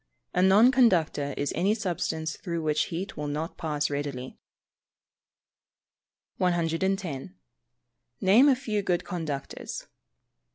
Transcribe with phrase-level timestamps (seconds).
[0.33, 4.39] _A non conductor is any substance through which heat will not pass readily.
[6.37, 7.35] 110.
[8.19, 9.85] _Name a few good conductors.